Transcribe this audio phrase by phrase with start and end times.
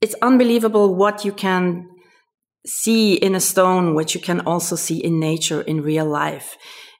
[0.00, 1.88] it's unbelievable what you can
[2.66, 6.56] see in a stone, which you can also see in nature in real life.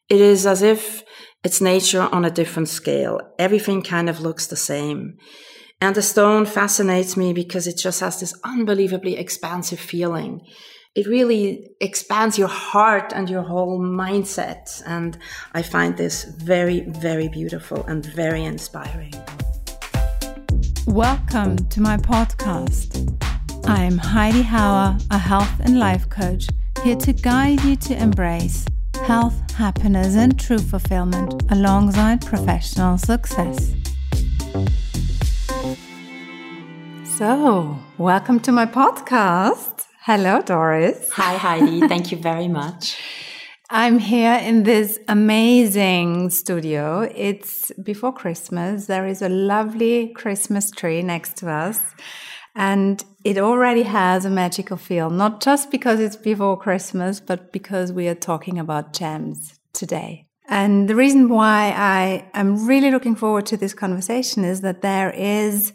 [0.08, 1.02] It is as if
[1.44, 3.20] it's nature on a different scale.
[3.38, 5.18] Everything kind of looks the same.
[5.80, 10.40] And the stone fascinates me because it just has this unbelievably expansive feeling.
[10.96, 14.82] It really expands your heart and your whole mindset.
[14.86, 15.16] And
[15.54, 19.12] I find this very, very beautiful and very inspiring.
[20.88, 23.14] Welcome to my podcast.
[23.68, 26.48] I'm Heidi Hauer, a health and life coach,
[26.82, 28.64] here to guide you to embrace
[29.04, 33.74] health, happiness, and true fulfillment alongside professional success.
[37.18, 39.84] So, welcome to my podcast.
[40.00, 41.10] Hello, Doris.
[41.10, 41.86] Hi, Heidi.
[41.86, 42.96] Thank you very much.
[43.70, 47.02] I'm here in this amazing studio.
[47.14, 48.86] It's before Christmas.
[48.86, 51.82] There is a lovely Christmas tree next to us.
[52.54, 57.92] And it already has a magical feel, not just because it's before Christmas, but because
[57.92, 60.24] we are talking about gems today.
[60.48, 65.10] And the reason why I am really looking forward to this conversation is that there
[65.10, 65.74] is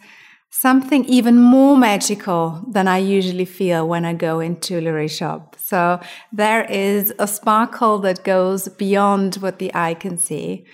[0.54, 5.56] something even more magical than I usually feel when I go into jewelry shop.
[5.58, 6.00] So
[6.32, 10.66] there is a sparkle that goes beyond what the eye can see.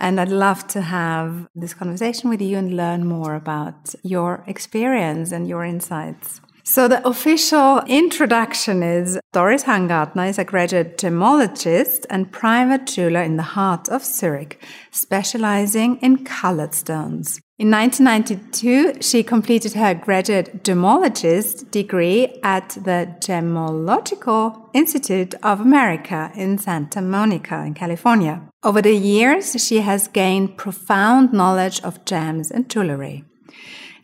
[0.00, 5.30] And I'd love to have this conversation with you and learn more about your experience
[5.30, 6.40] and your insights.
[6.64, 13.36] So the official introduction is Doris Hangartner is a graduate gemologist and private jeweler in
[13.36, 17.40] the heart of Zurich, specializing in colored stones.
[17.58, 26.58] In 1992, she completed her graduate gemologist degree at the Gemological Institute of America in
[26.58, 28.42] Santa Monica in California.
[28.62, 33.24] Over the years, she has gained profound knowledge of gems and jewelry.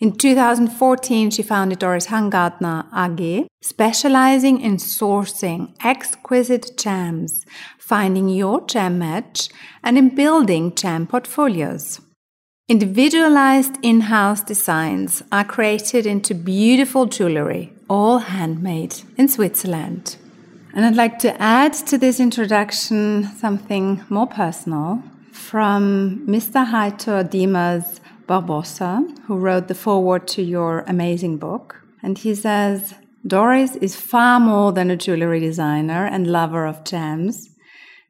[0.01, 7.47] In 2014, she founded Doris Hangartner AG, specializing in sourcing exquisite gems,
[7.79, 9.49] finding your gem match,
[9.85, 12.01] and in building gem portfolios.
[12.67, 20.17] Individualized in-house designs are created into beautiful jewelry, all handmade in Switzerland.
[20.73, 26.67] And I'd like to add to this introduction something more personal from Mr.
[26.67, 31.83] Heitor Dimas Barbosa, who wrote the foreword to your amazing book.
[32.03, 32.95] And he says,
[33.27, 37.51] Doris is far more than a jewelry designer and lover of gems.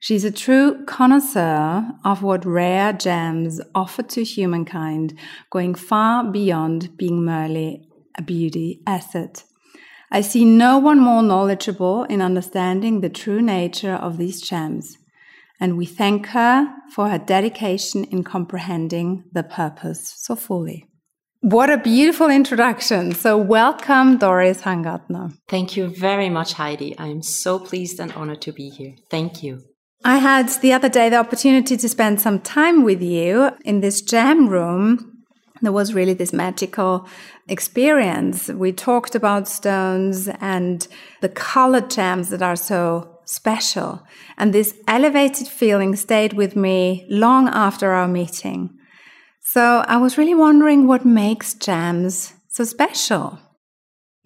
[0.04, 7.24] She's a true connoisseur of what rare gems offer to humankind, going far beyond being
[7.24, 7.88] merely
[8.18, 9.44] a beauty asset.
[10.10, 14.98] I see no one more knowledgeable in understanding the true nature of these gems
[15.58, 20.86] and we thank her for her dedication in comprehending the purpose so fully.
[21.40, 23.12] What a beautiful introduction.
[23.12, 25.32] So, welcome, Doris Hangartner.
[25.48, 26.98] Thank you very much, Heidi.
[26.98, 28.96] I am so pleased and honored to be here.
[29.10, 29.62] Thank you.
[30.06, 34.02] I had the other day the opportunity to spend some time with you in this
[34.02, 35.24] gem room.
[35.62, 37.08] There was really this magical
[37.48, 38.48] experience.
[38.50, 40.86] We talked about stones and
[41.22, 44.02] the colored gems that are so special.
[44.36, 48.76] And this elevated feeling stayed with me long after our meeting.
[49.40, 53.38] So I was really wondering what makes gems so special.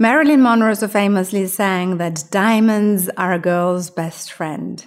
[0.01, 4.85] Marilyn Monroe so famously sang that diamonds are a girl's best friend.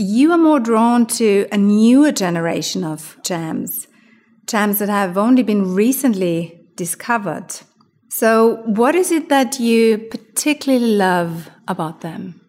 [0.00, 3.88] You are more drawn to a newer generation of gems,
[4.46, 7.48] gems that have only been recently discovered.
[8.08, 12.40] So, what is it that you particularly love about them?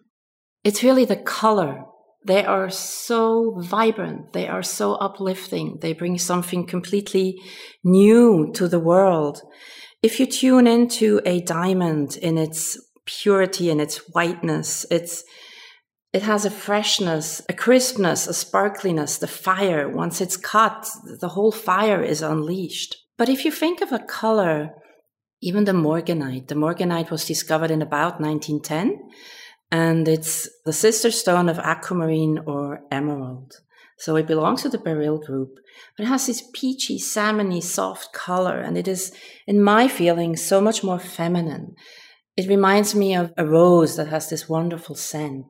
[0.62, 1.86] It's really the color.
[2.24, 4.32] They are so vibrant.
[4.32, 5.78] They are so uplifting.
[5.80, 7.36] They bring something completely
[7.82, 9.42] new to the world.
[10.04, 15.24] If you tune into a diamond in its purity and its whiteness, it's,
[16.12, 19.88] it has a freshness, a crispness, a sparkliness, the fire.
[19.88, 20.88] Once it's cut,
[21.20, 22.96] the whole fire is unleashed.
[23.16, 24.70] But if you think of a color,
[25.40, 28.98] even the morganite, the morganite was discovered in about 1910
[29.70, 33.54] and it's the sister stone of aquamarine or emerald.
[33.98, 35.56] So it belongs to the beryl group,
[35.96, 39.12] but it has this peachy, salmony, soft color, and it is,
[39.46, 41.74] in my feeling, so much more feminine.
[42.36, 45.46] It reminds me of a rose that has this wonderful scent,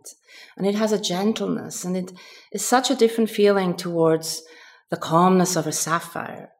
[0.61, 2.12] and it has a gentleness, and it
[2.53, 4.43] is such a different feeling towards
[4.91, 6.51] the calmness of a sapphire.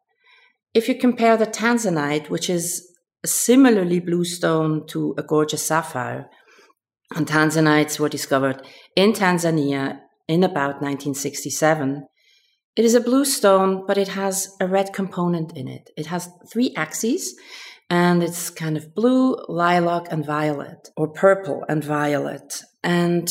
[0.73, 2.91] If you compare the tanzanite, which is
[3.23, 6.31] a similarly blue stone to a gorgeous sapphire,
[7.15, 8.63] and tanzanites were discovered
[8.97, 12.07] in Tanzania in about 1967.
[12.75, 15.91] It is a blue stone, but it has a red component in it.
[15.95, 17.35] It has three axes,
[17.91, 22.63] And it's kind of blue, lilac, and violet, or purple and violet.
[22.83, 23.29] And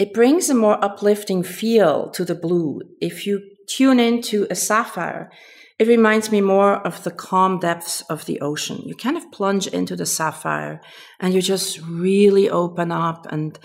[0.00, 2.80] it brings a more uplifting feel to the blue.
[3.02, 5.30] If you tune into a sapphire,
[5.78, 8.80] it reminds me more of the calm depths of the ocean.
[8.86, 10.80] You kind of plunge into the sapphire
[11.20, 13.58] and you just really open up and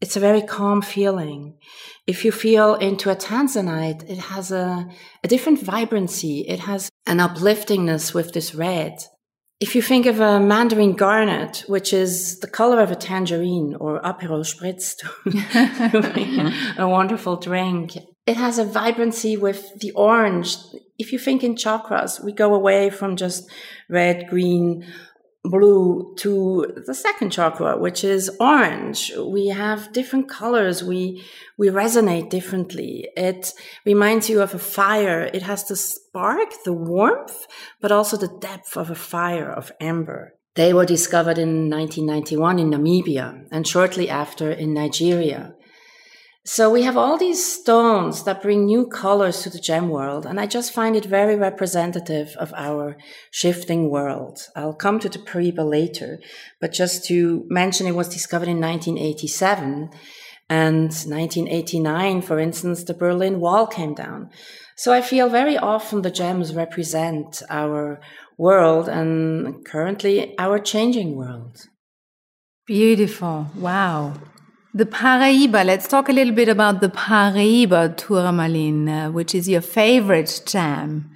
[0.00, 1.56] it's a very calm feeling.
[2.04, 4.88] If you feel into a tanzanite, it has a,
[5.22, 6.40] a different vibrancy.
[6.48, 8.98] It has an upliftingness with this red.
[9.58, 14.02] If you think of a mandarin garnet, which is the color of a tangerine or
[14.02, 14.96] Aperol Spritz,
[16.78, 20.56] a wonderful drink, it has a vibrancy with the orange.
[20.98, 23.50] If you think in chakras, we go away from just
[23.88, 24.84] red, green,
[25.50, 29.12] blue to the second chakra, which is orange.
[29.16, 30.82] We have different colors.
[30.82, 31.24] We,
[31.56, 33.08] we resonate differently.
[33.16, 33.52] It
[33.84, 35.30] reminds you of a fire.
[35.32, 37.46] It has the spark, the warmth,
[37.80, 40.34] but also the depth of a fire of amber.
[40.54, 45.54] They were discovered in 1991 in Namibia and shortly after in Nigeria.
[46.48, 50.38] So we have all these stones that bring new colors to the gem world, and
[50.38, 52.96] I just find it very representative of our
[53.32, 54.38] shifting world.
[54.54, 56.20] I'll come to the Paraiba later,
[56.60, 59.90] but just to mention it was discovered in 1987,
[60.48, 64.30] and 1989, for instance, the Berlin Wall came down.
[64.76, 68.00] So I feel very often the gems represent our
[68.38, 71.66] world and currently our changing world.
[72.68, 73.50] Beautiful.
[73.56, 74.14] Wow.
[74.76, 79.62] The Paraiba, let's talk a little bit about the Paraiba Tourmaline, uh, which is your
[79.62, 81.10] favorite gem.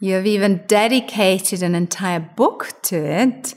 [0.00, 3.54] You have even dedicated an entire book to it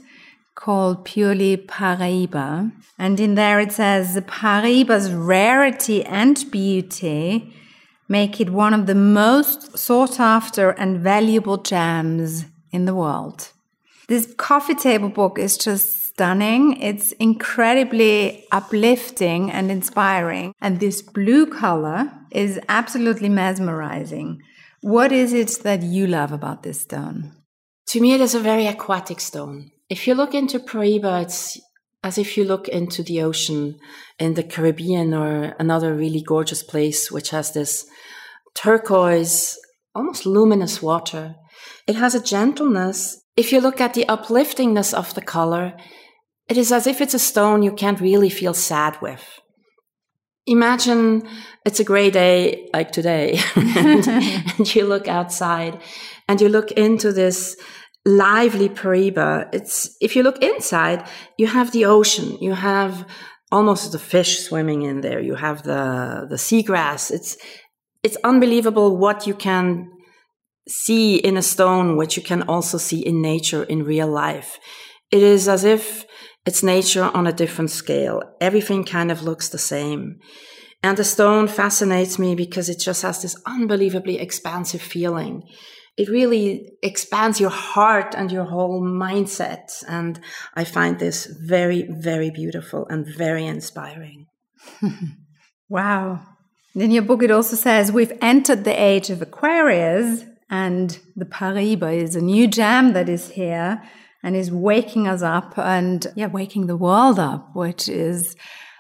[0.54, 2.72] called Purely Paraiba.
[3.00, 7.52] And in there it says the Paraiba's rarity and beauty
[8.08, 13.50] make it one of the most sought after and valuable gems in the world.
[14.10, 16.82] This coffee table book is just stunning.
[16.82, 20.56] It's incredibly uplifting and inspiring.
[20.60, 24.42] And this blue color is absolutely mesmerizing.
[24.82, 27.34] What is it that you love about this stone?
[27.90, 29.70] To me, it is a very aquatic stone.
[29.90, 31.60] If you look into Paraiba, it's
[32.04, 33.78] as if you look into the ocean
[34.18, 37.86] in the Caribbean or another really gorgeous place, which has this
[38.56, 39.56] turquoise,
[39.94, 41.36] almost luminous water.
[41.86, 43.22] It has a gentleness.
[43.40, 45.74] If you look at the upliftingness of the color,
[46.50, 49.24] it is as if it's a stone you can't really feel sad with.
[50.46, 51.26] Imagine
[51.66, 54.06] it's a gray day like today, and,
[54.58, 55.80] and, you look outside
[56.28, 57.56] and you look into this
[58.06, 59.48] lively Paraiba.
[59.54, 61.08] It's, if you look inside,
[61.38, 63.08] you have the ocean, you have
[63.54, 67.10] almost the fish swimming in there, you have the, the seagrass.
[67.10, 67.38] It's,
[68.04, 69.90] it's unbelievable what you can
[70.70, 74.60] see in a stone, which you can also see in nature in real life.
[75.12, 76.06] It is as if
[76.46, 78.22] it's nature on a different scale.
[78.40, 80.20] Everything kind of looks the same.
[80.82, 85.44] And the stone fascinates me because it just has this unbelievably expansive feeling.
[85.98, 89.84] It really expands your heart and your whole mindset.
[89.88, 90.20] And
[90.56, 94.28] I find this very, very beautiful and very inspiring.
[95.70, 96.22] wow.
[96.76, 101.96] In your book, it also says we've entered the age of Aquarius, and the Paraiba
[101.96, 103.82] is a new gem that is here
[104.24, 108.36] and is waking us up and yeah, waking the world up, which is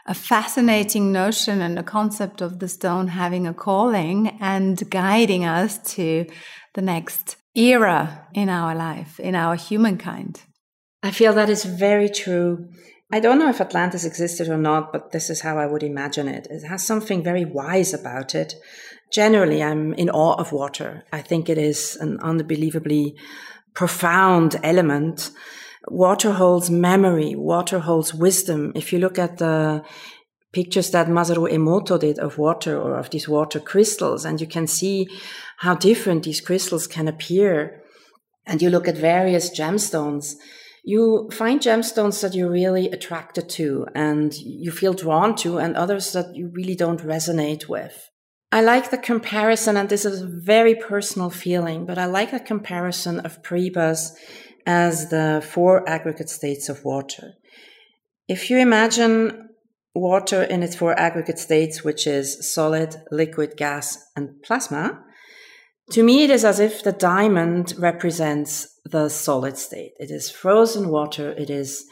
[0.05, 5.77] a fascinating notion and a concept of the stone having a calling and guiding us
[5.93, 6.25] to
[6.73, 10.41] the next era in our life, in our humankind.
[11.03, 12.69] I feel that is very true.
[13.11, 16.27] I don't know if Atlantis existed or not, but this is how I would imagine
[16.27, 16.47] it.
[16.49, 18.55] It has something very wise about it.
[19.11, 21.03] Generally, I'm in awe of water.
[21.11, 23.15] I think it is an unbelievably
[23.73, 25.31] profound element.
[25.87, 27.35] Water holds memory.
[27.35, 28.71] Water holds wisdom.
[28.75, 29.83] If you look at the
[30.51, 34.67] pictures that Masaru Emoto did of water or of these water crystals, and you can
[34.67, 35.07] see
[35.57, 37.83] how different these crystals can appear.
[38.45, 40.33] And you look at various gemstones,
[40.83, 46.13] you find gemstones that you're really attracted to and you feel drawn to, and others
[46.13, 48.09] that you really don't resonate with.
[48.51, 52.39] I like the comparison, and this is a very personal feeling, but I like the
[52.39, 54.11] comparison of Paraibas
[54.65, 57.33] as the four aggregate states of water.
[58.27, 59.49] If you imagine
[59.93, 65.03] water in its four aggregate states, which is solid, liquid, gas, and plasma,
[65.91, 69.93] to me it is as if the diamond represents the solid state.
[69.99, 71.85] It is frozen water, it is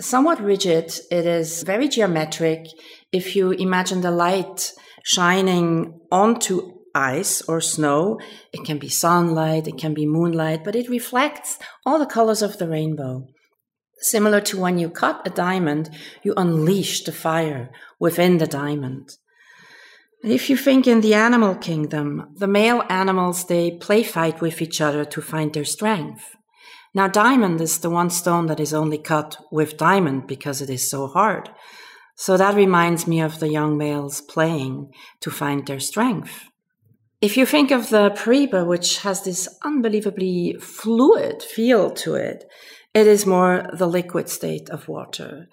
[0.00, 2.66] somewhat rigid, it is very geometric.
[3.12, 4.72] If you imagine the light
[5.06, 8.18] shining onto ice or snow.
[8.52, 12.58] It can be sunlight, it can be moonlight, but it reflects all the colors of
[12.58, 13.28] the rainbow.
[14.00, 15.90] Similar to when you cut a diamond,
[16.24, 17.70] you unleash the fire
[18.00, 19.10] within the diamond.
[20.24, 24.80] If you think in the animal kingdom, the male animals, they play fight with each
[24.80, 26.34] other to find their strength.
[26.94, 30.90] Now, diamond is the one stone that is only cut with diamond because it is
[30.90, 31.50] so hard.
[32.16, 36.48] So that reminds me of the young males playing to find their strength.
[37.20, 42.44] If you think of the Paraíba, which has this unbelievably fluid feel to it,
[42.94, 45.48] it is more the liquid state of water.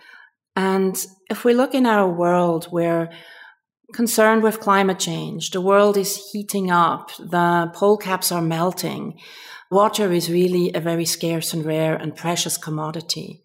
[0.55, 3.09] And if we look in our world, we're
[3.93, 5.51] concerned with climate change.
[5.51, 7.11] The world is heating up.
[7.17, 9.19] The pole caps are melting.
[9.69, 13.42] Water is really a very scarce and rare and precious commodity.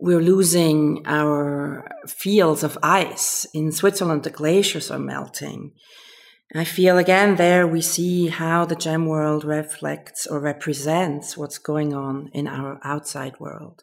[0.00, 3.46] We're losing our fields of ice.
[3.52, 5.72] In Switzerland, the glaciers are melting.
[6.54, 11.92] I feel again there we see how the gem world reflects or represents what's going
[11.92, 13.82] on in our outside world.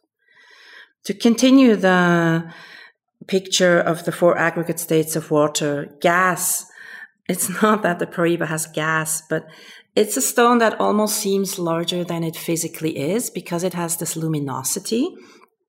[1.03, 2.51] To continue the
[3.27, 6.65] picture of the four aggregate states of water, gas,
[7.27, 9.48] it's not that the Paraíba has gas, but
[9.95, 14.15] it's a stone that almost seems larger than it physically is because it has this
[14.15, 15.15] luminosity,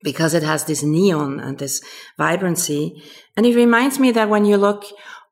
[0.02, 1.82] because it has this neon and this
[2.18, 3.02] vibrancy.
[3.36, 4.84] And it reminds me that when you look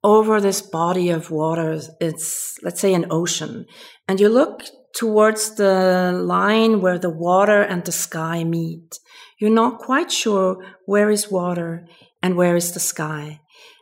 [0.03, 3.67] over this body of water, it's, let's say, an ocean,
[4.07, 4.63] and you look
[4.95, 8.99] towards the line where the water and the sky meet,
[9.39, 11.87] you're not quite sure where is water
[12.23, 13.41] and where is the sky.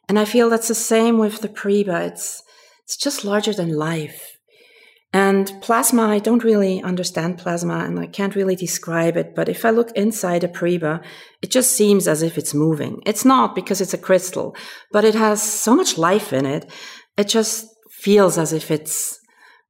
[0.08, 2.06] And I feel that's the same with the Paraíba.
[2.06, 2.42] It's,
[2.84, 4.38] it's just larger than life.
[5.14, 9.34] And plasma, I don't really understand plasma and I can't really describe it.
[9.34, 11.04] But if I look inside a Paraíba,
[11.42, 13.02] it just seems as if it's moving.
[13.04, 14.56] It's not because it's a crystal,
[14.90, 16.70] but it has so much life in it.
[17.18, 19.18] It just feels as if it's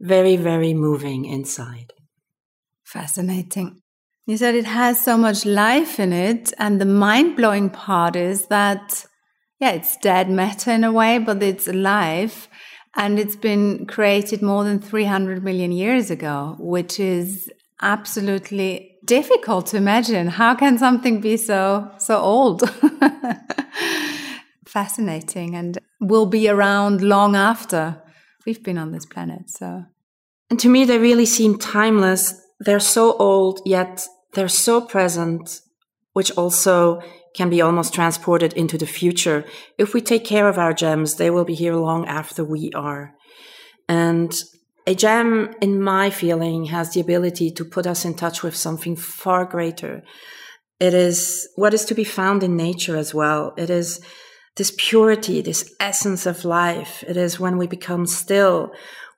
[0.01, 1.93] very, very moving inside.
[2.85, 3.81] Fascinating.
[4.27, 6.53] You said it has so much life in it.
[6.59, 9.05] And the mind blowing part is that,
[9.59, 12.49] yeah, it's dead matter in a way, but it's alive
[12.97, 19.77] and it's been created more than 300 million years ago, which is absolutely difficult to
[19.77, 20.29] imagine.
[20.29, 22.63] How can something be so, so old?
[24.67, 28.03] Fascinating and will be around long after
[28.47, 29.51] we've been on this planet.
[29.51, 29.85] So,
[30.51, 32.41] and to me, they really seem timeless.
[32.61, 35.61] They're so old, yet they're so present,
[36.13, 37.03] which also
[37.35, 39.45] can be almost transported into the future.
[39.79, 43.15] If we take care of our gems, they will be here long after we are.
[43.89, 44.35] And
[44.87, 48.97] a gem, in my feeling, has the ability to put us in touch with something
[48.97, 50.03] far greater.
[50.81, 53.55] It is what is to be found in nature as well.
[53.57, 54.01] It is
[54.57, 57.05] this purity, this essence of life.
[57.07, 58.73] It is when we become still,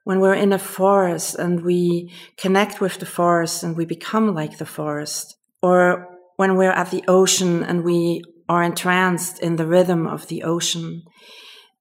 [0.05, 4.59] when we're in a forest and we connect with the forest and we become like
[4.59, 10.07] the forest, or when we're at the ocean and we are entranced in the rhythm
[10.07, 11.03] of the ocean.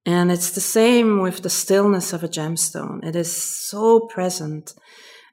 [0.05, 3.03] And it's the same with the stillness of a gemstone.
[3.03, 4.73] It is so present.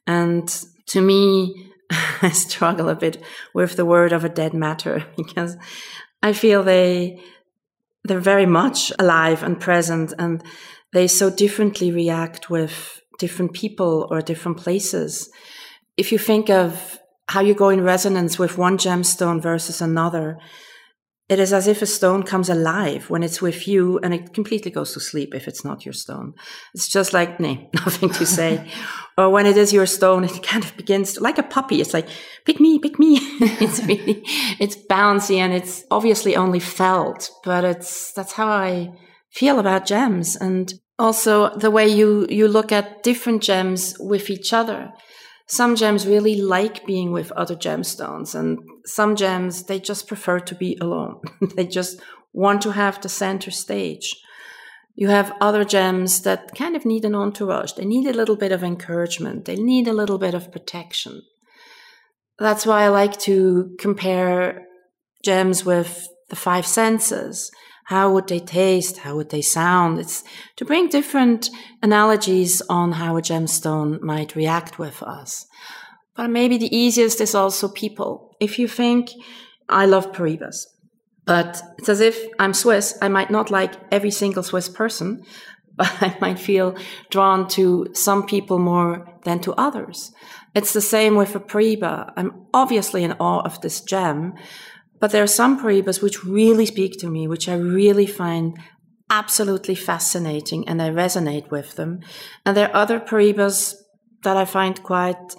[0.07, 0.49] And
[0.89, 1.73] to me,
[2.23, 3.23] I struggle a bit
[3.55, 5.57] with the word of a dead matter because
[6.23, 7.21] I feel they,
[8.05, 10.43] they're very much alive and present and
[10.93, 15.31] they so differently react with different people or different places.
[15.97, 17.00] If you think of
[17.31, 20.37] how you go in resonance with one gemstone versus another.
[21.29, 24.73] It is as if a stone comes alive when it's with you and it completely
[24.73, 26.35] goes to sleep if it's not your stone.
[26.75, 28.69] It's just like, nah, nothing to say.
[29.17, 31.81] or when it is your stone, it kind of begins to, like a puppy.
[31.81, 32.09] It's like,
[32.47, 33.19] pick me, pick me.
[33.61, 34.23] it's really,
[34.59, 38.91] it's bouncy and it's obviously only felt, but it's, that's how I
[39.31, 40.35] feel about gems.
[40.35, 44.93] And also the way you, you look at different gems with each other
[45.51, 50.55] some gems really like being with other gemstones and some gems they just prefer to
[50.55, 51.21] be alone.
[51.57, 52.01] They just
[52.33, 54.15] want to have the center stage.
[54.95, 57.73] You have other gems that kind of need an entourage.
[57.73, 59.45] They need a little bit of encouragement.
[59.47, 61.23] They need a little bit of protection.
[62.39, 64.67] That's why i like to compare
[65.25, 67.51] gems with the five senses
[67.91, 68.99] how would they taste?
[68.99, 69.99] How would they sound?
[69.99, 70.23] It's
[70.59, 71.51] to bring different
[71.83, 75.45] analogies on how a gemstone might react with us.
[76.15, 78.37] But maybe the easiest is also people.
[78.39, 79.11] If you think,
[79.69, 80.67] I love Paraíbas,
[81.27, 85.25] but it's as if I'm Swiss, I might not like every single Swiss person,
[85.77, 86.77] but I might feel
[87.11, 90.13] drawn to some people more than to others.
[90.55, 92.13] It's the same with a Paraíba.
[92.17, 94.35] I'm obviously in awe of this gem,
[95.01, 98.59] but there are some Paraibas which really speak to me, which I really find
[99.09, 102.01] absolutely fascinating and I resonate with them.
[102.47, 103.75] And there are other Paraibas
[104.23, 105.35] that I find quite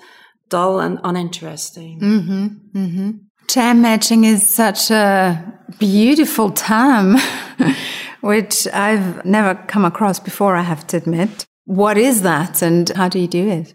[0.49, 1.99] dull and uninteresting.
[1.99, 3.11] Mm-hmm, mm-hmm.
[3.47, 7.17] Gem matching is such a beautiful term,
[8.21, 11.45] which I've never come across before, I have to admit.
[11.65, 13.73] What is that and how do you do it?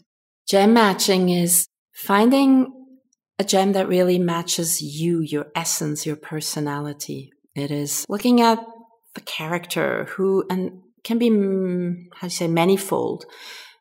[0.48, 2.75] Gem matching is finding
[3.38, 7.30] a gem that really matches you, your essence, your personality.
[7.54, 8.64] It is looking at
[9.14, 13.24] the character who, and can be, mm, how do you say, manifold.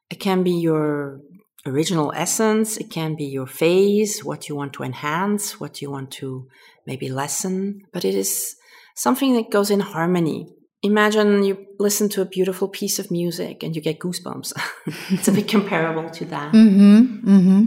[0.10, 1.22] It can be your
[1.66, 2.78] original essence.
[2.78, 6.48] It can be your face, what you want to enhance, what you want to
[6.86, 8.56] maybe lessen, but it is
[8.96, 10.48] something that goes in harmony.
[10.84, 14.54] Imagine you listen to a beautiful piece of music and you get goosebumps.
[15.10, 16.54] it's a bit comparable to that.
[16.54, 17.64] Mm-hmm, mm-hmm.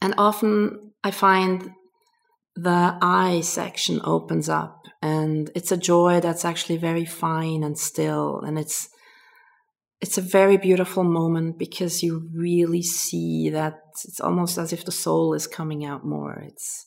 [0.00, 1.72] And often I find
[2.54, 8.40] the eye section opens up and it's a joy that's actually very fine and still
[8.40, 8.88] and it's
[10.02, 14.90] it's a very beautiful moment because you really see that it's almost as if the
[14.90, 16.42] soul is coming out more.
[16.44, 16.86] It's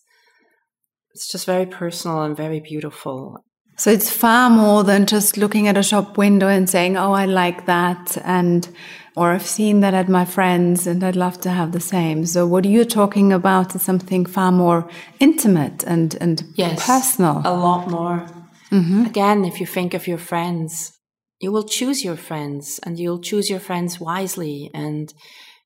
[1.13, 3.39] it's just very personal and very beautiful.
[3.77, 7.25] So it's far more than just looking at a shop window and saying, "Oh, I
[7.25, 8.67] like that," and
[9.15, 12.25] or I've seen that at my friends and I'd love to have the same.
[12.25, 17.41] So what you're talking about is something far more intimate and and yes, personal.
[17.45, 18.25] A lot more.
[18.71, 19.05] Mm-hmm.
[19.05, 20.91] Again, if you think of your friends,
[21.39, 24.69] you will choose your friends and you'll choose your friends wisely.
[24.73, 25.13] And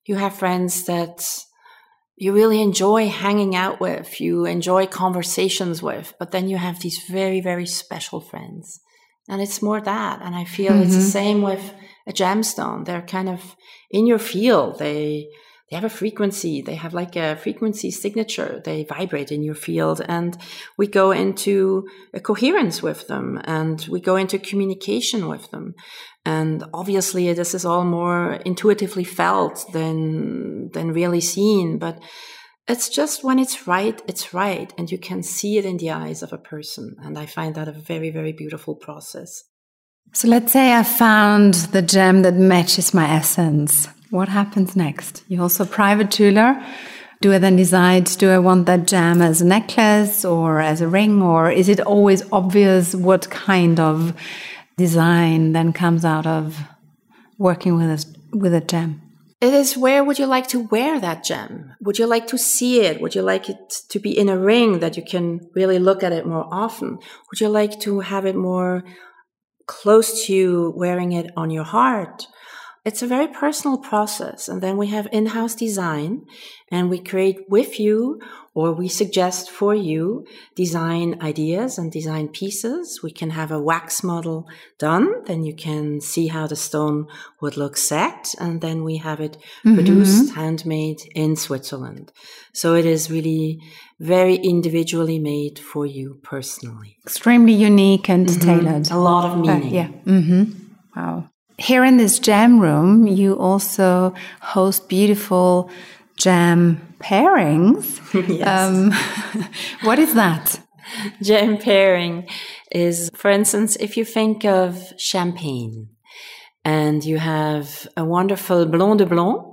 [0.05, 1.45] you have friends that
[2.17, 6.99] you really enjoy hanging out with, you enjoy conversations with, but then you have these
[7.09, 8.81] very, very special friends.
[9.29, 10.21] And it's more that.
[10.21, 10.83] And I feel mm-hmm.
[10.83, 11.09] it's the mm-hmm.
[11.09, 11.73] same with
[12.09, 12.85] a gemstone.
[12.85, 13.55] They're kind of
[13.91, 14.79] in your field.
[14.79, 15.29] They,
[15.69, 16.61] they have a frequency.
[16.61, 18.61] They have like a frequency signature.
[18.65, 20.35] They vibrate in your field and
[20.77, 25.75] we go into a coherence with them and we go into communication with them.
[26.25, 32.01] And obviously this is all more intuitively felt than, than really seen, but
[32.67, 34.71] it's just when it's right, it's right.
[34.77, 36.95] And you can see it in the eyes of a person.
[36.99, 39.43] And I find that a very, very beautiful process.
[40.11, 43.87] So let's say I found the gem that matches my essence.
[44.09, 45.23] What happens next?
[45.27, 46.61] You're also a private jeweler.
[47.21, 50.87] Do I then decide, do I want that gem as a necklace or as a
[50.87, 51.21] ring?
[51.21, 54.15] Or is it always obvious what kind of
[54.77, 56.57] design then comes out of
[57.37, 59.01] working with a, with a gem?
[59.41, 61.75] It is where would you like to wear that gem?
[61.81, 62.99] Would you like to see it?
[62.99, 66.11] Would you like it to be in a ring that you can really look at
[66.11, 66.97] it more often?
[67.29, 68.83] Would you like to have it more
[69.69, 72.25] close to you wearing it on your heart?
[72.83, 74.49] It's a very personal process.
[74.49, 76.25] And then we have in-house design
[76.71, 78.19] and we create with you
[78.59, 82.99] or we suggest for you design ideas and design pieces.
[83.01, 85.23] We can have a wax model done.
[85.27, 87.07] Then you can see how the stone
[87.39, 88.35] would look set.
[88.37, 89.75] And then we have it mm-hmm.
[89.75, 92.11] produced, handmade in Switzerland.
[92.51, 93.61] So it is really
[93.97, 96.97] very individually made for you personally.
[97.05, 98.45] Extremely unique and mm-hmm.
[98.45, 98.91] tailored.
[98.91, 99.71] A lot of meaning.
[99.71, 99.89] Uh, yeah.
[100.05, 100.43] Mm-hmm.
[100.97, 101.29] Wow.
[101.57, 105.69] Here in this gem room, you also host beautiful
[106.19, 107.99] gem pairings.
[108.27, 108.47] yes.
[108.47, 108.91] Um,
[109.87, 110.59] what is that?
[111.21, 112.27] Gem pairing
[112.71, 115.89] is, for instance, if you think of champagne
[116.65, 119.45] and you have a wonderful Blanc de Blanc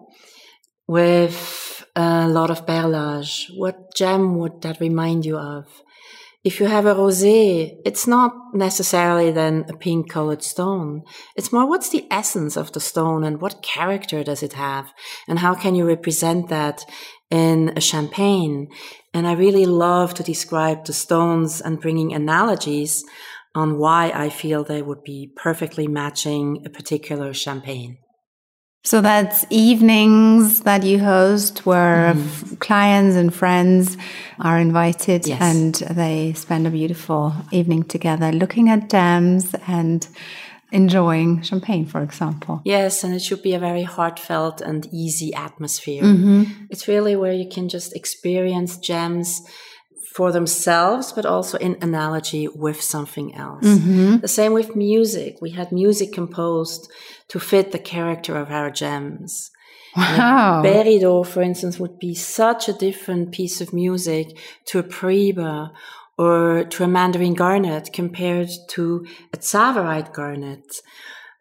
[0.86, 5.66] with a lot of perlage, what gem would that remind you of?
[6.46, 11.02] If you have a rosé, it's not necessarily then a pink colored stone.
[11.34, 14.92] It's more what's the essence of the stone and what character does it have?
[15.26, 16.84] And how can you represent that
[17.32, 18.68] in a champagne?
[19.12, 23.04] And I really love to describe the stones and bringing analogies
[23.56, 27.98] on why I feel they would be perfectly matching a particular champagne.
[28.86, 32.60] So that's evenings that you host where mm.
[32.60, 33.96] clients and friends
[34.38, 35.42] are invited yes.
[35.42, 40.06] and they spend a beautiful evening together looking at gems and
[40.70, 42.62] enjoying champagne, for example.
[42.64, 46.04] Yes, and it should be a very heartfelt and easy atmosphere.
[46.04, 46.66] Mm-hmm.
[46.70, 49.42] It's really where you can just experience gems
[50.14, 53.64] for themselves, but also in analogy with something else.
[53.64, 54.18] Mm-hmm.
[54.18, 55.42] The same with music.
[55.42, 56.88] We had music composed
[57.28, 59.50] to fit the character of our gems.
[59.96, 60.62] Wow.
[60.64, 65.70] Peridot, for instance, would be such a different piece of music to a Paraiba
[66.18, 70.80] or to a Mandarin garnet compared to a Tsavorite garnet.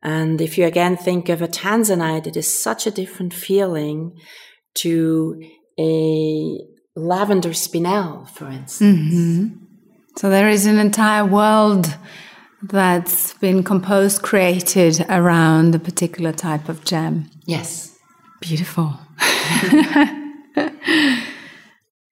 [0.01, 4.17] And if you again think of a Tanzanite, it is such a different feeling
[4.75, 5.41] to
[5.79, 6.59] a
[6.95, 8.81] lavender spinel, for instance.
[8.81, 9.65] Mm-hmm.
[10.17, 11.97] So there is an entire world
[12.69, 17.29] that's been composed, created around a particular type of gem.
[17.45, 17.97] Yes.
[18.39, 18.97] Beautiful.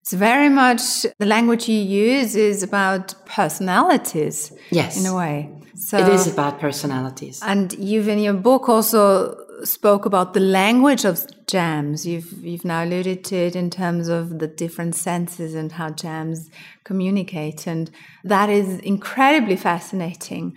[0.01, 4.51] it's very much the language you use is about personalities.
[4.69, 4.97] Yes.
[4.99, 5.49] In a way.
[5.75, 7.41] So it is about personalities.
[7.43, 12.05] And you've in your book also spoke about the language of gems.
[12.05, 16.49] You've you've now alluded to it in terms of the different senses and how gems
[16.83, 17.89] communicate, and
[18.23, 20.55] that is incredibly fascinating.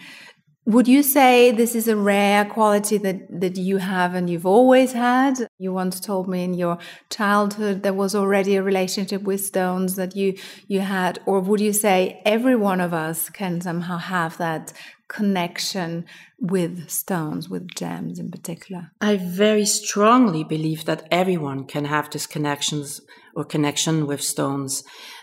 [0.69, 4.95] Would you say this is a rare quality that, that you have and you've always
[4.95, 5.47] had?
[5.59, 10.17] You once told me in your childhood there was already a relationship with stones that
[10.17, 14.73] you, you had, or would you say every one of us can somehow have that
[15.09, 16.05] connection
[16.39, 18.91] with stones, with gems in particular?
[19.01, 23.01] I very strongly believe that everyone can have this connections
[23.35, 24.83] or connection with stones.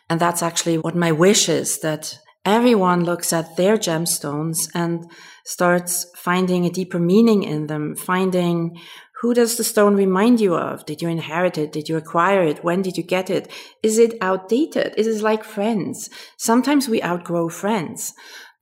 [0.10, 5.10] And that's actually what my wish is that everyone looks at their gemstones and
[5.46, 8.80] starts finding a deeper meaning in them, finding
[9.24, 10.86] who does the stone remind you of?
[10.86, 11.72] Did you inherit it?
[11.72, 12.62] Did you acquire it?
[12.62, 13.50] When did you get it?
[13.82, 14.94] Is it outdated?
[14.98, 16.10] Is it like friends?
[16.36, 18.14] Sometimes we outgrow friends.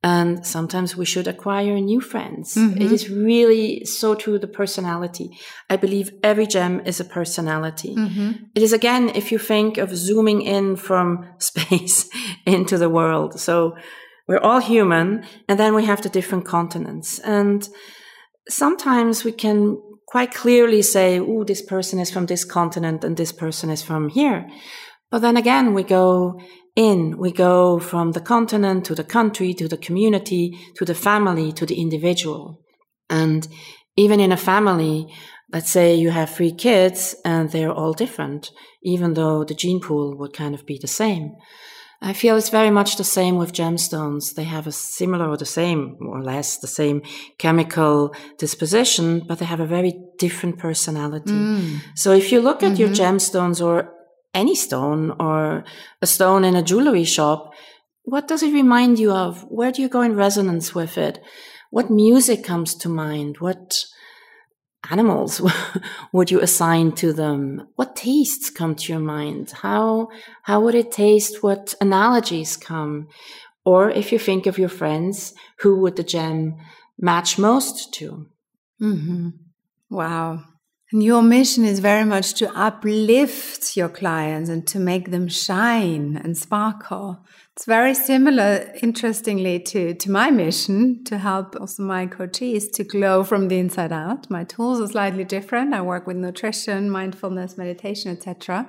[0.04, 2.56] And sometimes we should acquire new friends.
[2.56, 2.82] Mm-hmm.
[2.82, 5.30] It is really so true the personality.
[5.70, 7.94] I believe every gem is a personality.
[7.94, 8.30] Mm-hmm.
[8.56, 12.08] It is again, if you think of zooming in from space
[12.44, 13.38] into the world.
[13.38, 13.76] So
[14.26, 17.20] we're all human and then we have the different continents.
[17.20, 17.68] And
[18.48, 23.32] sometimes we can quite clearly say, oh, this person is from this continent and this
[23.32, 24.48] person is from here.
[25.12, 26.40] But then again, we go
[26.76, 27.18] in.
[27.18, 31.66] We go from the continent to the country to the community to the family to
[31.66, 32.60] the individual.
[33.10, 33.46] And
[33.96, 35.12] even in a family,
[35.52, 38.50] let's say you have three kids and they're all different,
[38.82, 41.32] even though the gene pool would kind of be the same.
[42.04, 44.34] I feel it's very much the same with gemstones.
[44.34, 47.02] They have a similar or the same, more or less, the same
[47.38, 51.30] chemical disposition, but they have a very different personality.
[51.30, 51.78] Mm.
[51.94, 52.80] So if you look at mm-hmm.
[52.80, 53.92] your gemstones or
[54.34, 55.64] any stone or
[56.00, 57.52] a stone in a jewelry shop,
[58.04, 59.42] what does it remind you of?
[59.48, 61.22] Where do you go in resonance with it?
[61.70, 63.38] What music comes to mind?
[63.38, 63.84] What
[64.90, 65.40] animals
[66.12, 67.68] would you assign to them?
[67.76, 69.52] What tastes come to your mind?
[69.62, 70.08] How,
[70.42, 71.42] how would it taste?
[71.42, 73.08] What analogies come?
[73.64, 76.56] Or if you think of your friends, who would the gem
[76.98, 78.26] match most to?
[78.80, 79.28] Mm-hmm.
[79.90, 80.42] Wow.
[80.92, 86.20] And your mission is very much to uplift your clients and to make them shine
[86.22, 87.24] and sparkle.
[87.54, 93.24] It's very similar, interestingly, to, to my mission to help also my coaches to glow
[93.24, 94.28] from the inside out.
[94.30, 95.72] My tools are slightly different.
[95.72, 98.68] I work with nutrition, mindfulness, meditation, etc.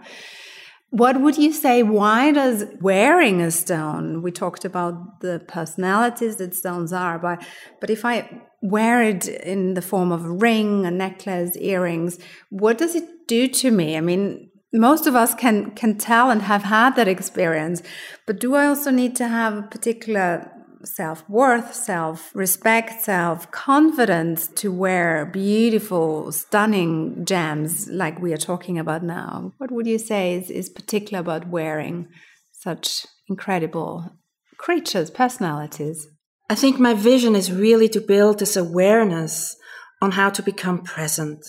[0.93, 1.81] What would you say?
[1.81, 4.21] Why does wearing a stone?
[4.21, 7.43] We talked about the personalities that stones are, but
[7.81, 12.19] but if I wear it in the form of a ring, a necklace, earrings,
[12.51, 13.97] what does it do to me?
[13.97, 17.81] I mean, most of us can can tell and have had that experience,
[18.27, 20.51] but do I also need to have a particular
[20.85, 28.77] self worth, self respect, self confidence to wear beautiful, stunning gems like we are talking
[28.77, 29.53] about now.
[29.57, 32.07] What would you say is, is particular about wearing
[32.51, 34.11] such incredible
[34.57, 36.07] creatures, personalities?
[36.49, 39.55] I think my vision is really to build this awareness
[40.01, 41.45] on how to become present.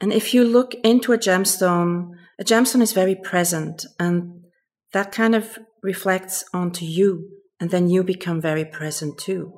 [0.00, 4.44] And if you look into a gemstone, a gemstone is very present and
[4.92, 9.52] that kind of reflects onto you and then you become very present too.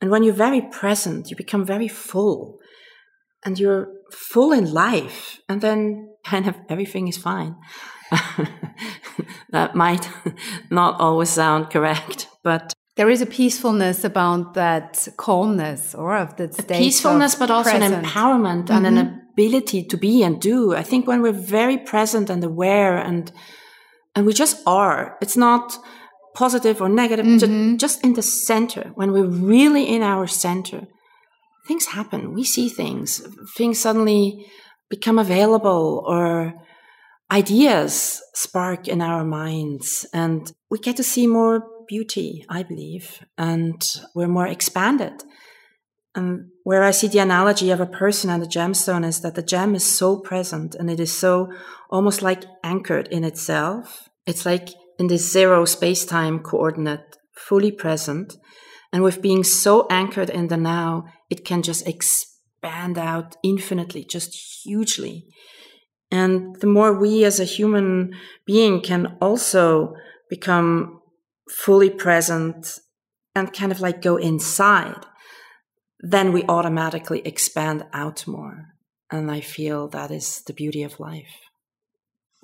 [0.00, 2.58] And when you're very present, you become very full
[3.44, 5.40] and you're full in life.
[5.48, 7.56] And then kind of everything is fine.
[9.50, 10.08] that might
[10.70, 16.54] not always sound correct, but there is a peacefulness about that calmness or of that
[16.54, 16.78] state.
[16.78, 17.94] peacefulness, but also present.
[17.94, 18.76] an empowerment mm-hmm.
[18.76, 19.18] and an mm-hmm.
[19.32, 20.74] ability to be and do.
[20.74, 23.32] I think when we're very present and aware and
[24.14, 25.76] and we just are, it's not
[26.34, 27.76] positive or negative, mm-hmm.
[27.76, 30.86] just in the center, when we're really in our center,
[31.66, 32.34] things happen.
[32.34, 33.22] We see things.
[33.56, 34.46] Things suddenly
[34.90, 36.54] become available or
[37.30, 43.82] ideas spark in our minds and we get to see more beauty, I believe, and
[44.14, 45.22] we're more expanded.
[46.14, 49.42] And where I see the analogy of a person and a gemstone is that the
[49.42, 51.52] gem is so present and it is so
[51.90, 54.08] almost like anchored in itself.
[54.26, 54.68] It's like
[54.98, 58.36] in this zero space time coordinate, fully present.
[58.92, 64.62] And with being so anchored in the now, it can just expand out infinitely, just
[64.64, 65.26] hugely.
[66.10, 68.12] And the more we as a human
[68.46, 69.94] being can also
[70.30, 71.00] become
[71.50, 72.78] fully present
[73.34, 75.06] and kind of like go inside,
[75.98, 78.66] then we automatically expand out more.
[79.10, 81.43] And I feel that is the beauty of life.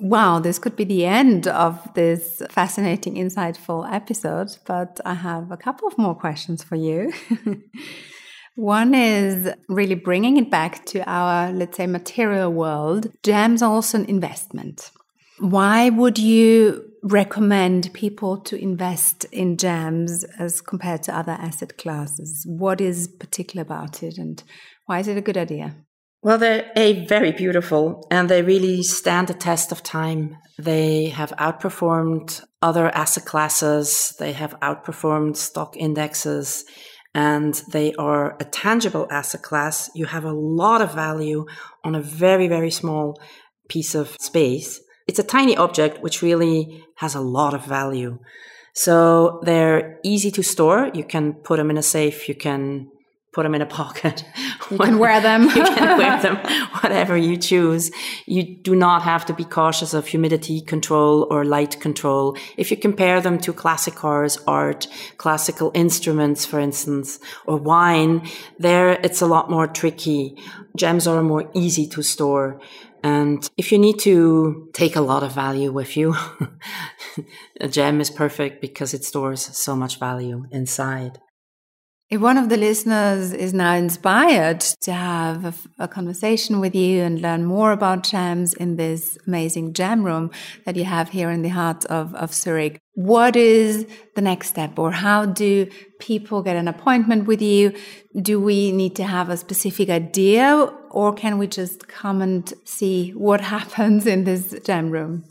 [0.01, 5.59] Wow, this could be the end of this fascinating, insightful episode, but I have a
[5.59, 7.13] couple of more questions for you.
[8.55, 13.13] One is really bringing it back to our, let's say, material world.
[13.23, 14.91] Gems are also an investment.
[15.39, 22.47] Why would you recommend people to invest in gems as compared to other asset classes?
[22.49, 24.43] What is particular about it and
[24.87, 25.77] why is it a good idea?
[26.23, 30.37] Well, they're a very beautiful and they really stand the test of time.
[30.59, 34.15] They have outperformed other asset classes.
[34.19, 36.67] They have outperformed stock indexes
[37.15, 39.91] and they are a tangible asset class.
[39.95, 41.47] You have a lot of value
[41.85, 43.19] on a very, very small
[43.71, 44.79] piece of space.
[45.09, 48.19] It's a tiny object which really has a lot of value.
[48.75, 50.91] So they're easy to store.
[50.93, 52.29] You can put them in a safe.
[52.29, 52.91] You can
[53.33, 54.25] put them in a pocket.
[54.71, 55.43] You can wear them.
[55.57, 56.37] you can wear them,
[56.81, 57.91] whatever you choose.
[58.27, 62.37] You do not have to be cautious of humidity control or light control.
[62.57, 68.29] If you compare them to classic cars, art, classical instruments, for instance, or wine,
[68.61, 70.37] there it's a lot more tricky.
[70.77, 72.61] Gems are more easy to store.
[73.03, 76.15] And if you need to take a lot of value with you,
[77.61, 81.19] a gem is perfect because it stores so much value inside.
[82.11, 87.03] If one of the listeners is now inspired to have a, a, conversation with you
[87.03, 90.33] and learn more about gems in this amazing gem room
[90.65, 94.77] that you have here in the heart of, of Zurich, what is the next step
[94.77, 95.71] or how do
[96.01, 97.73] people get an appointment with you?
[98.21, 103.11] Do we need to have a specific idea or can we just come and see
[103.11, 105.30] what happens in this gem room?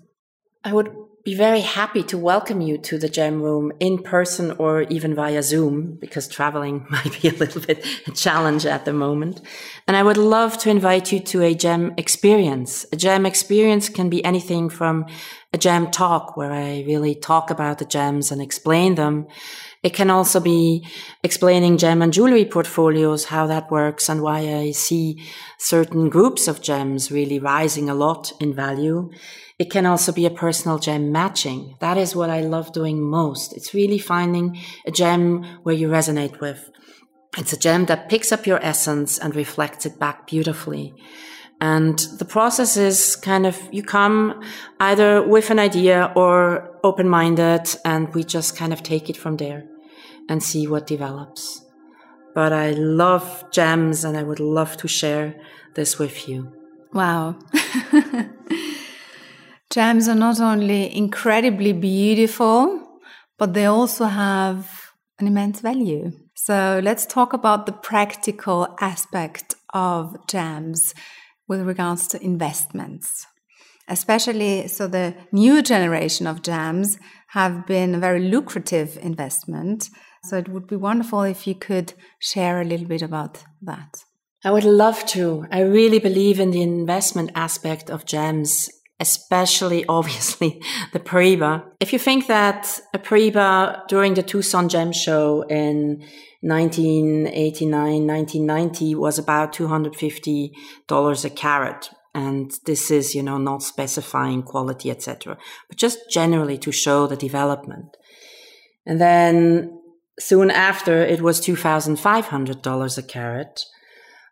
[0.63, 0.93] I would
[1.23, 5.41] be very happy to welcome you to the gem room in person or even via
[5.41, 9.41] Zoom because traveling might be a little bit a challenge at the moment.
[9.87, 12.85] And I would love to invite you to a gem experience.
[12.91, 15.05] A gem experience can be anything from
[15.51, 19.27] a gem talk where I really talk about the gems and explain them.
[19.81, 20.85] It can also be
[21.23, 25.23] explaining gem and jewelry portfolios, how that works and why I see
[25.57, 29.09] certain groups of gems really rising a lot in value.
[29.57, 31.75] It can also be a personal gem matching.
[31.79, 33.53] That is what I love doing most.
[33.57, 36.69] It's really finding a gem where you resonate with.
[37.37, 40.93] It's a gem that picks up your essence and reflects it back beautifully.
[41.61, 44.41] And the process is kind of, you come
[44.79, 49.37] either with an idea or open minded and we just kind of take it from
[49.37, 49.65] there
[50.29, 51.65] and see what develops.
[52.33, 55.35] But I love gems and I would love to share
[55.75, 56.53] this with you.
[56.93, 57.35] Wow.
[59.69, 63.01] Gems are not only incredibly beautiful,
[63.37, 66.11] but they also have an immense value.
[66.33, 70.95] So let's talk about the practical aspect of gems
[71.49, 73.25] with regards to investments.
[73.89, 79.89] Especially, so the new generation of gems have been a very lucrative investment.
[80.23, 84.03] So it would be wonderful if you could share a little bit about that.
[84.45, 85.45] I would love to.
[85.51, 91.63] I really believe in the investment aspect of gems especially obviously the Paraiba.
[91.79, 96.03] If you think that a Paraiba during the Tucson Gem Show in
[96.41, 101.89] 1989, 1990 was about $250 a carat.
[102.15, 107.15] And this is, you know, not specifying quality, etc., but just generally to show the
[107.15, 107.97] development.
[108.85, 109.79] And then
[110.19, 113.65] soon after, it was $2,500 a carat.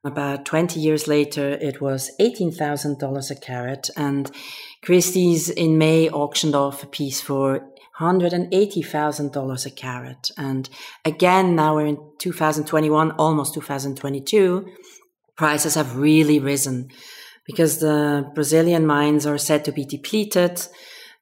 [0.03, 4.31] About 20 years later, it was $18,000 a carat, and
[4.81, 7.67] Christie's in May auctioned off a piece for
[7.99, 10.31] $180,000 a carat.
[10.37, 10.69] And
[11.03, 14.67] again, now we're in 2021, almost 2022,
[15.35, 16.89] prices have really risen
[17.45, 20.61] because the Brazilian mines are said to be depleted.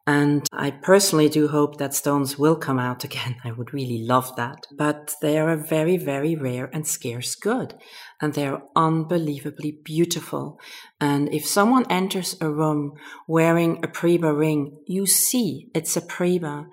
[0.08, 3.38] And I personally do hope that stones will come out again.
[3.44, 4.68] I would really love that.
[4.72, 7.74] But they are a very, very rare and scarce good.
[8.22, 10.60] And they're unbelievably beautiful.
[11.02, 12.94] And if someone enters a room
[13.28, 16.68] wearing a Paraiba ring, you see it's a Paraiba.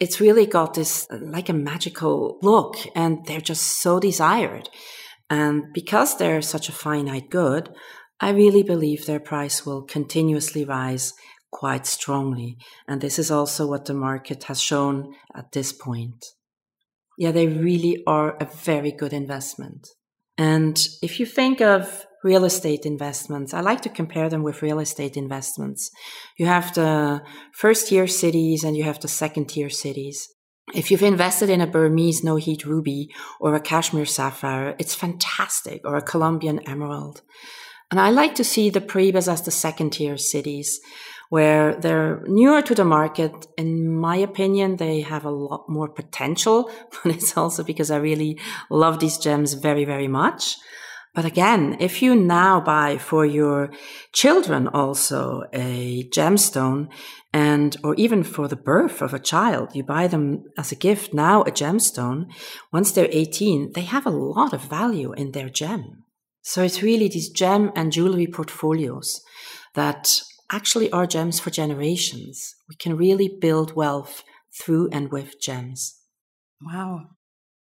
[0.00, 4.68] It's really got this uh, like a magical look and they're just so desired.
[5.30, 7.70] And because they're such a finite good,
[8.18, 11.14] I really believe their price will continuously rise
[11.52, 12.56] quite strongly.
[12.88, 16.24] And this is also what the market has shown at this point.
[17.18, 19.88] Yeah, they really are a very good investment.
[20.38, 24.80] And if you think of real estate investments, I like to compare them with real
[24.80, 25.90] estate investments.
[26.38, 27.22] You have the
[27.54, 30.28] first tier cities and you have the second tier cities.
[30.74, 33.10] If you've invested in a Burmese no heat ruby
[33.40, 37.20] or a Kashmir sapphire, it's fantastic, or a Colombian emerald.
[37.90, 40.80] And I like to see the Paraibas as the second tier cities
[41.32, 43.46] where they're newer to the market.
[43.56, 48.38] In my opinion, they have a lot more potential, but it's also because I really
[48.68, 50.58] love these gems very, very much.
[51.14, 53.70] But again, if you now buy for your
[54.12, 56.88] children also a gemstone
[57.32, 61.14] and, or even for the birth of a child, you buy them as a gift
[61.14, 62.26] now a gemstone.
[62.74, 66.04] Once they're 18, they have a lot of value in their gem.
[66.42, 69.22] So it's really these gem and jewelry portfolios
[69.74, 70.20] that
[70.52, 72.54] actually are gems for generations.
[72.68, 74.22] We can really build wealth
[74.60, 75.98] through and with gems.
[76.60, 77.06] Wow.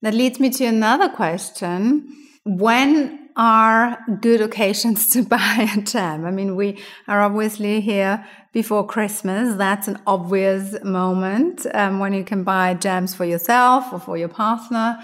[0.02, 2.08] That leads me to another question.
[2.44, 6.24] When are good occasions to buy a gem?
[6.24, 9.56] I mean, we are obviously here before Christmas.
[9.56, 14.28] That's an obvious moment um, when you can buy gems for yourself or for your
[14.28, 14.98] partner.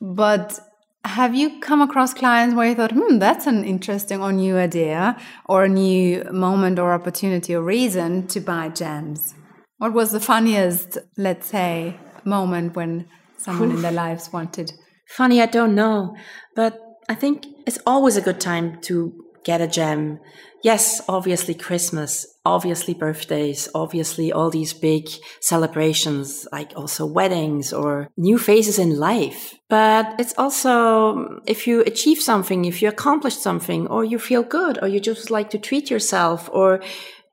[0.00, 0.58] But
[1.04, 5.16] have you come across clients where you thought, hmm, that's an interesting or new idea
[5.46, 9.34] or a new moment or opportunity or reason to buy gems?
[9.78, 13.08] What was the funniest, let's say, moment when
[13.38, 13.76] someone Oof.
[13.76, 14.72] in their lives wanted?
[15.08, 16.16] Funny, I don't know.
[16.54, 19.12] But I think it's always a good time to
[19.44, 20.20] get a gem.
[20.62, 25.08] Yes, obviously Christmas, obviously birthdays, obviously all these big
[25.40, 29.54] celebrations, like also weddings or new phases in life.
[29.70, 34.78] But it's also if you achieve something, if you accomplish something, or you feel good,
[34.82, 36.80] or you just like to treat yourself, or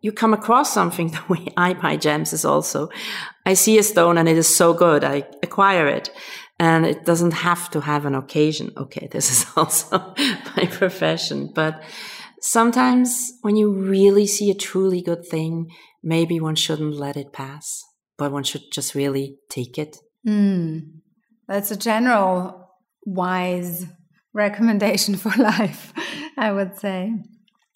[0.01, 2.89] you come across something the way I buy gems is also
[3.45, 6.11] I see a stone and it is so good, I acquire it
[6.59, 8.71] and it doesn't have to have an occasion.
[8.77, 10.13] Okay, this is also
[10.55, 11.83] my profession, but
[12.41, 15.69] sometimes when you really see a truly good thing,
[16.03, 17.83] maybe one shouldn't let it pass,
[18.17, 19.97] but one should just really take it.
[20.27, 20.99] Mm.
[21.47, 22.69] That's a general
[23.05, 23.85] wise
[24.33, 25.93] recommendation for life,
[26.37, 27.13] I would say.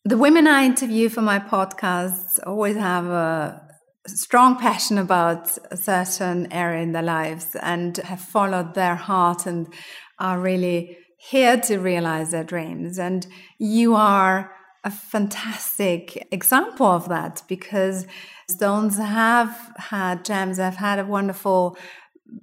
[0.03, 3.70] The women I interview for my podcasts always have a
[4.07, 9.71] strong passion about a certain area in their lives and have followed their heart and
[10.19, 12.97] are really here to realize their dreams.
[12.97, 13.27] And
[13.59, 14.51] you are
[14.83, 18.07] a fantastic example of that because
[18.49, 21.77] stones have had gems, have had a wonderful,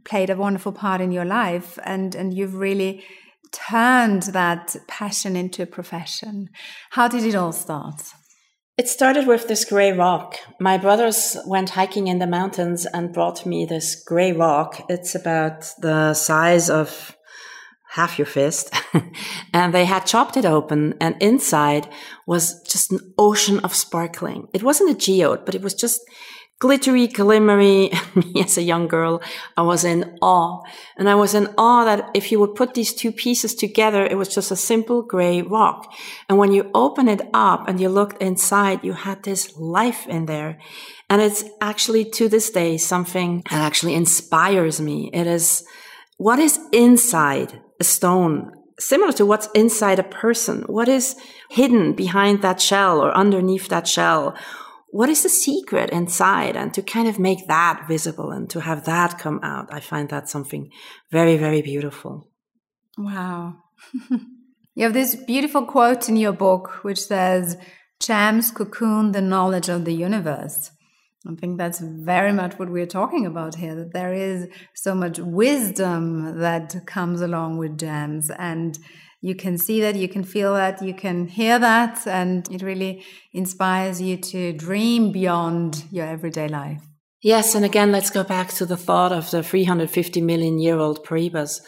[0.05, 3.05] played a wonderful part in your life, and, and you've really
[3.51, 6.51] turned that passion into a profession.
[6.91, 8.03] How did it all start?
[8.79, 10.37] It started with this gray rock.
[10.61, 14.81] My brothers went hiking in the mountains and brought me this gray rock.
[14.89, 17.17] It's about the size of
[17.91, 18.73] half your fist.
[19.53, 21.89] and they had chopped it open and inside
[22.25, 24.47] was just an ocean of sparkling.
[24.55, 26.01] It wasn't a geode, but it was just
[26.59, 27.91] glittery, glimmery.
[28.35, 29.23] me as a young girl,
[29.57, 30.63] I was in awe.
[30.97, 34.17] And I was in awe that if you would put these two pieces together, it
[34.17, 35.93] was just a simple gray rock.
[36.29, 40.27] And when you open it up and you looked inside, you had this life in
[40.27, 40.59] there.
[41.09, 45.11] And it's actually to this day something that actually inspires me.
[45.13, 45.65] It is
[46.17, 50.63] what is inside a stone similar to what's inside a person.
[50.63, 51.17] What is
[51.51, 54.37] hidden behind that shell or underneath that shell?
[54.91, 56.57] What is the secret inside?
[56.57, 60.09] And to kind of make that visible and to have that come out i find
[60.09, 60.71] that something
[61.11, 62.31] very very beautiful.
[62.97, 63.57] Wow.
[64.79, 67.57] You have this beautiful quote in your book which says
[68.01, 70.71] gems cocoon the knowledge of the universe.
[71.29, 74.47] I think that's very much what we're talking about here that there is
[74.77, 78.79] so much wisdom that comes along with gems and
[79.21, 83.05] you can see that, you can feel that, you can hear that, and it really
[83.33, 86.83] inspires you to dream beyond your everyday life.
[87.21, 91.05] Yes, and again, let's go back to the thought of the 350 million year old
[91.05, 91.61] Paraibas.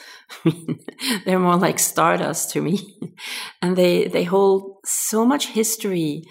[1.25, 2.79] they're more like stardust to me.
[3.63, 6.23] and they, they hold so much history.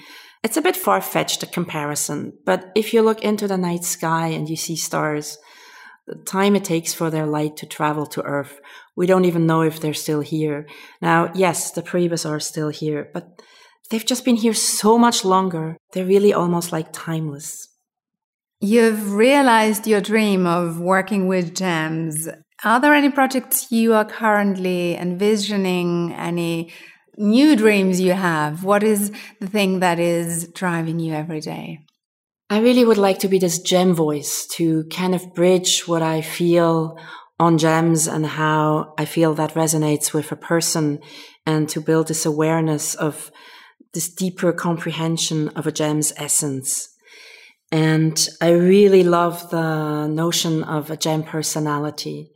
[0.42, 4.28] It's a bit far fetched, a comparison, but if you look into the night sky
[4.28, 5.38] and you see stars,
[6.10, 8.60] the time it takes for their light to travel to Earth.
[8.96, 10.68] We don't even know if they're still here.
[11.02, 13.40] Now, yes, the Paraibas are still here, but
[13.90, 15.78] they've just been here so much longer.
[15.94, 17.68] They're really almost like timeless.
[18.60, 22.28] You've realized your dream of working with gems.
[22.64, 26.14] Are there any projects you are currently envisioning?
[26.14, 26.74] Any
[27.18, 28.64] new dreams you have?
[28.64, 31.86] What is the thing that is driving you every day?
[32.52, 36.22] I really would like to be this gem voice to kind of bridge what I
[36.22, 36.98] feel
[37.40, 41.00] on gems and how I feel that resonates with a person
[41.46, 43.32] and to build this awareness of
[43.94, 46.90] this deeper comprehension of a gem's essence.
[47.72, 52.32] And I really love the notion of a gem personality.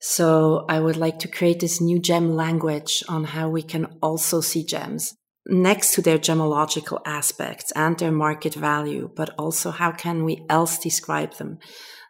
[0.00, 4.42] So I would like to create this new gem language on how we can also
[4.42, 5.14] see gems
[5.48, 10.78] next to their gemological aspects and their market value, but also how can we else
[10.78, 11.58] describe them?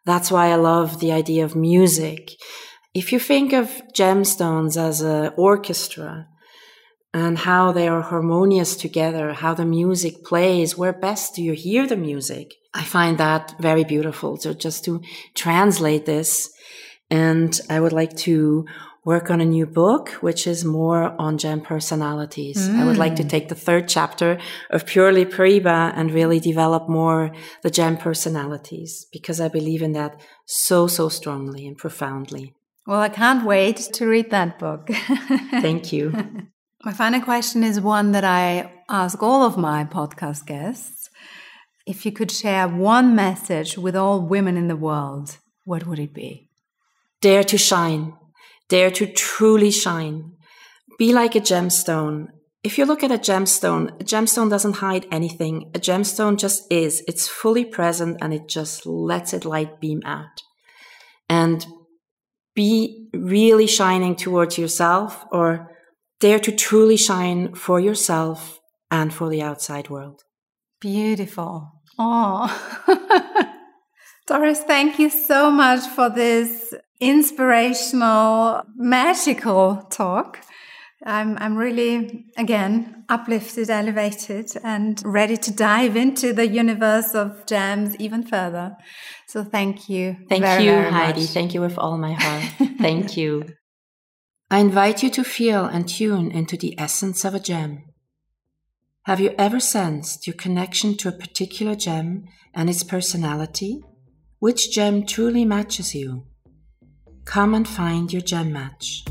[0.04, 2.32] That's why I love the idea of music.
[2.94, 6.28] If you think of gemstones as an orchestra
[7.12, 11.86] and how they are harmonious together, how the music plays, where best do you hear
[11.86, 12.54] the music?
[12.72, 14.36] I find that very beautiful.
[14.36, 15.02] So just to
[15.34, 16.50] translate this,
[17.10, 18.66] and I would like to
[19.06, 22.58] work on a new book, which is more on gem personalities.
[22.68, 22.80] Mm.
[22.80, 23.28] I would like to mm.
[23.28, 24.36] take the third chapter
[24.68, 27.30] of purely Paraíba and really develop more
[27.62, 32.52] the gem personalities because I believe in that so, so strongly and profoundly.
[32.84, 34.88] Well, I can't wait to read that book.
[35.66, 36.12] Thank you.
[36.84, 41.10] My final question is one that I ask all of my podcast guests.
[41.84, 46.14] If you could share one message with all women in the world, what would it
[46.14, 46.48] be?
[47.20, 48.14] Dare to shine
[48.68, 50.32] Dare to truly shine.
[50.98, 52.28] Be like a gemstone.
[52.64, 55.70] If you look at a gemstone, a gemstone doesn't hide anything.
[55.74, 57.02] A gemstone just is.
[57.06, 60.42] It's fully present and it just lets its light beam out.
[61.28, 61.64] And
[62.54, 65.70] be really shining towards yourself or
[66.18, 68.58] dare to truly shine for yourself
[68.90, 70.22] and for the outside world.
[70.80, 71.70] Beautiful.
[71.98, 72.48] Oh.
[74.26, 80.40] Doris, thank you so much for this inspirational, magical talk.
[81.04, 87.94] I'm, I'm really, again, uplifted, elevated, and ready to dive into the universe of gems
[87.96, 88.76] even further.
[89.28, 90.16] So thank you.
[90.28, 91.20] Thank very, you, very Heidi.
[91.20, 91.30] Much.
[91.30, 92.70] Thank you with all my heart.
[92.78, 93.44] thank you.
[94.50, 97.84] I invite you to feel and tune into the essence of a gem.
[99.04, 102.24] Have you ever sensed your connection to a particular gem
[102.54, 103.80] and its personality?
[104.38, 106.26] Which gem truly matches you?
[107.26, 109.04] Come and find your gem match.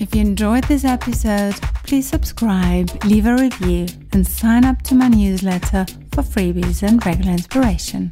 [0.00, 1.54] If you enjoyed this episode,
[1.84, 7.32] please subscribe, leave a review, and sign up to my newsletter for freebies and regular
[7.32, 8.10] inspiration.